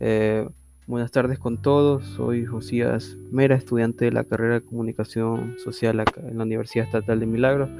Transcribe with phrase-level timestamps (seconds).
[0.00, 0.48] Eh,
[0.86, 6.38] buenas tardes con todos, soy Josías Mera, estudiante de la carrera de Comunicación Social en
[6.38, 7.70] la Universidad Estatal de Milagros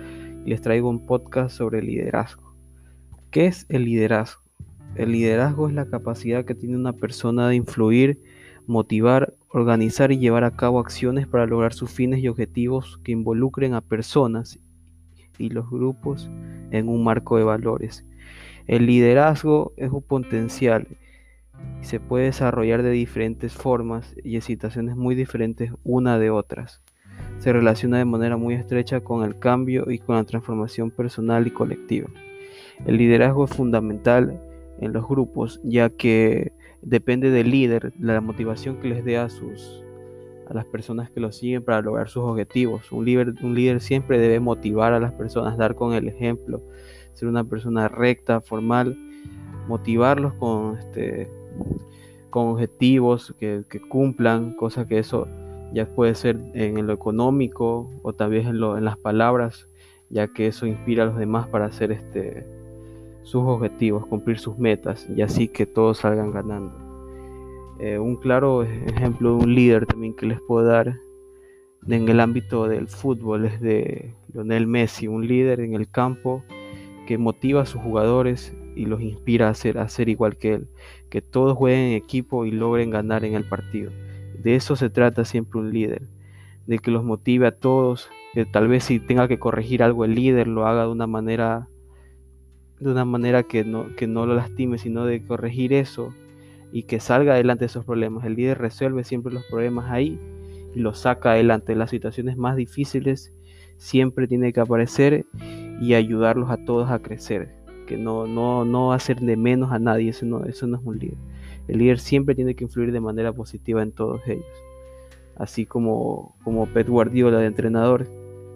[0.45, 2.55] y les traigo un podcast sobre liderazgo.
[3.31, 4.43] ¿Qué es el liderazgo?
[4.95, 8.19] El liderazgo es la capacidad que tiene una persona de influir,
[8.67, 13.75] motivar, organizar y llevar a cabo acciones para lograr sus fines y objetivos que involucren
[13.75, 14.59] a personas
[15.39, 16.31] y los grupos
[16.71, 18.05] en un marco de valores.
[18.67, 20.89] El liderazgo es un potencial
[21.81, 26.83] se puede desarrollar de diferentes formas y en situaciones muy diferentes una de otras.
[27.39, 31.51] Se relaciona de manera muy estrecha con el cambio y con la transformación personal y
[31.51, 32.09] colectiva.
[32.85, 34.41] El liderazgo es fundamental
[34.81, 39.29] en los grupos ya que depende del líder, de la motivación que les dé a
[39.29, 39.83] sus
[40.49, 42.93] a las personas que lo siguen para lograr sus objetivos.
[42.93, 46.63] Un líder, un líder siempre debe motivar a las personas, dar con el ejemplo,
[47.15, 48.97] ser una persona recta, formal,
[49.69, 51.29] motivarlos con este,
[52.31, 55.27] con objetivos que, cumplan, cosa que eso
[55.73, 59.69] ya puede ser en lo económico o tal vez en, lo, en las palabras,
[60.11, 62.47] ya que eso inspira a los demás para hacer este,
[63.23, 66.75] sus objetivos, cumplir sus metas y así que todos salgan ganando.
[67.79, 70.97] Eh, un claro ejemplo de un líder también que les puedo dar
[71.89, 76.43] en el ámbito del fútbol es de Lionel Messi, un líder en el campo
[77.07, 80.69] que motiva a sus jugadores y los inspira a ser, a ser igual que él,
[81.09, 83.91] que todos jueguen en equipo y logren ganar en el partido.
[84.39, 86.03] De eso se trata siempre un líder,
[86.67, 90.15] de que los motive a todos, que tal vez si tenga que corregir algo el
[90.15, 91.69] líder lo haga de una manera
[92.79, 96.13] de una manera que no, que no lo lastime, sino de corregir eso
[96.73, 98.27] y que salga adelante esos problemas.
[98.27, 100.21] El líder resuelve siempre los problemas ahí
[100.75, 101.75] y los saca adelante.
[101.75, 103.33] Las situaciones más difíciles
[103.79, 105.25] siempre tiene que aparecer
[105.81, 110.11] y ayudarlos a todos a crecer que no, no, no hacer de menos a nadie,
[110.11, 111.17] eso no, eso no es un líder.
[111.69, 114.45] El líder siempre tiene que influir de manera positiva en todos ellos.
[115.37, 118.07] Así como, como Pep Guardiola, de entrenador,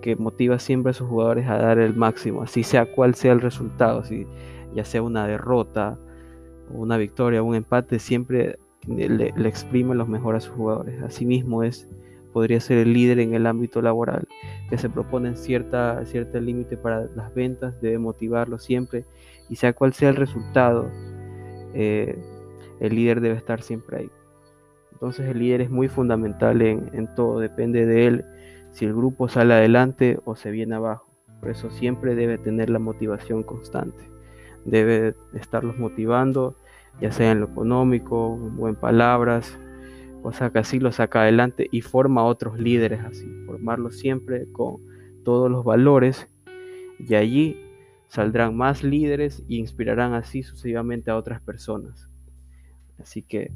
[0.01, 3.41] que motiva siempre a sus jugadores a dar el máximo, así sea cual sea el
[3.41, 4.27] resultado, si
[4.75, 5.99] ya sea una derrota,
[6.73, 11.03] una victoria, un empate, siempre le, le exprime los mejor a sus jugadores.
[11.03, 11.89] Asimismo es
[12.33, 14.27] podría ser el líder en el ámbito laboral,
[14.69, 19.05] que se proponen cierta, cierto límite para las ventas, debe motivarlo siempre
[19.49, 20.91] y sea cual sea el resultado,
[21.75, 22.19] eh,
[22.81, 24.11] el líder debe estar siempre ahí.
[24.93, 28.25] Entonces el líder es muy fundamental en, en todo, depende de él
[28.73, 31.11] si el grupo sale adelante o se viene abajo.
[31.41, 34.11] Por eso siempre debe tener la motivación constante.
[34.65, 36.55] Debe estarlos motivando,
[37.01, 39.59] ya sea en lo económico, en palabras,
[40.21, 44.79] cosa que así lo saca adelante y forma otros líderes así, formarlos siempre con
[45.25, 46.29] todos los valores
[46.99, 47.57] y allí
[48.09, 52.09] saldrán más líderes y inspirarán así sucesivamente a otras personas.
[52.99, 53.53] Así que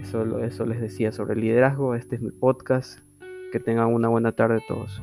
[0.00, 3.00] eso, eso les decía sobre el liderazgo, este es mi podcast,
[3.50, 5.02] que tengan una buena tarde todos.